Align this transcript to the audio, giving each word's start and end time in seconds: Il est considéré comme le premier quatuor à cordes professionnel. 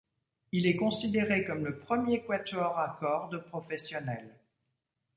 Il 0.51 0.65
est 0.65 0.77
considéré 0.77 1.43
comme 1.43 1.63
le 1.63 1.77
premier 1.77 2.23
quatuor 2.25 2.79
à 2.79 2.97
cordes 2.99 3.37
professionnel. 3.45 4.33